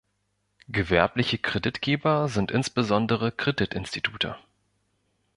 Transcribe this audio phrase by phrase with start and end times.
[0.67, 4.35] Gewerbliche Kreditgeber sind insbesondere Kreditinstitute.